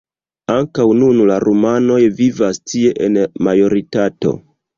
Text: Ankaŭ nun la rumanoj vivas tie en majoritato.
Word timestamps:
Ankaŭ 0.51 0.85
nun 1.01 1.19
la 1.31 1.37
rumanoj 1.43 1.99
vivas 2.23 2.61
tie 2.73 2.95
en 3.09 3.21
majoritato. 3.51 4.35